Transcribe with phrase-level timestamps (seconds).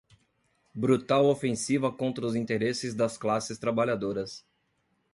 [0.73, 4.43] brutal ofensiva contra os interesses das classes trabalhadoras